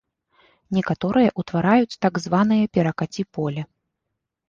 Некаторыя 0.77 1.35
ўтвараюць 1.43 1.99
так 2.07 2.13
званае 2.25 2.61
перакаці-поле. 2.79 3.61